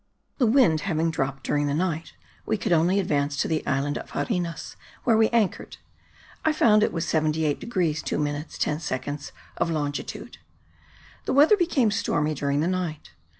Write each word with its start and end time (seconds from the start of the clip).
The 0.39 0.47
wind 0.47 0.81
having 0.81 1.11
dropped 1.11 1.43
during 1.43 1.67
the 1.67 1.75
night 1.75 2.13
we 2.43 2.57
could 2.57 2.71
only 2.71 2.99
advance 2.99 3.37
to 3.37 3.47
the 3.47 3.63
island 3.67 3.99
of 3.99 4.09
Arenas 4.15 4.75
where 5.03 5.15
we 5.15 5.29
anchored. 5.29 5.77
I 6.43 6.53
found 6.53 6.81
it 6.81 6.91
was 6.91 7.07
78 7.07 7.59
degrees 7.59 8.01
2 8.01 8.17
minutes 8.17 8.57
10 8.57 8.79
seconds 8.79 9.31
of 9.57 9.69
longitude. 9.69 10.39
The 11.25 11.33
weather 11.33 11.55
became 11.55 11.91
stormy 11.91 12.33
during 12.33 12.61
the 12.61 12.67
night. 12.67 13.11